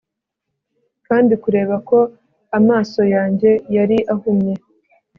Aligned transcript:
kandi 1.07 1.33
kubera 1.43 1.75
ko 1.89 1.99
amaso 2.57 3.01
yanjye 3.15 3.49
yari 3.75 3.97
ahumye 4.13 4.53